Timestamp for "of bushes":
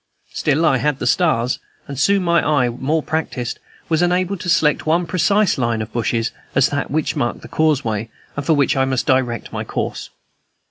5.79-6.31